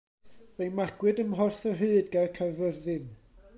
[0.55, 3.07] Fe'i magwyd ym Mhorthyrhyd ger Caerfyrddin.